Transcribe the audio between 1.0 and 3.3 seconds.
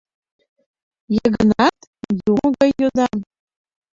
—Йыгнат, юмо гай йодам.